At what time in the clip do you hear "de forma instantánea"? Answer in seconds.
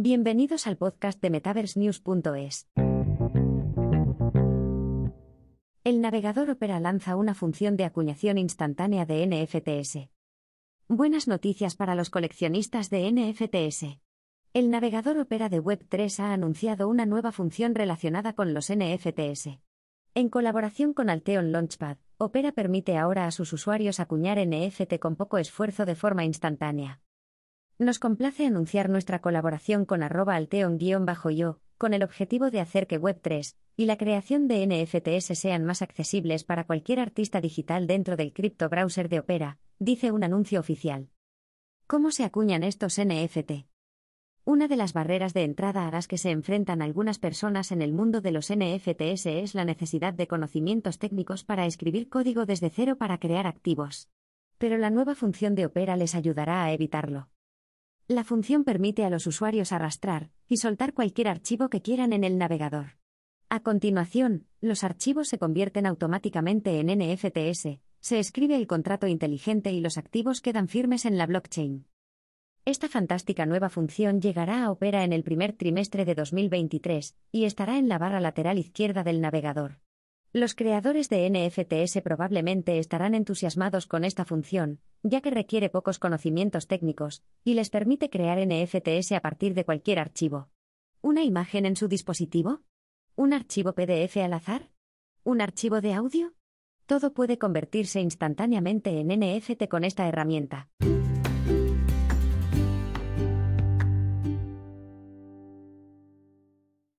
25.86-27.00